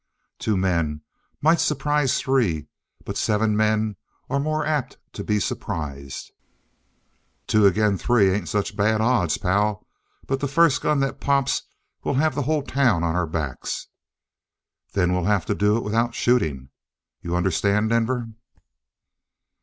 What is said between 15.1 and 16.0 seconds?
we'll have to do it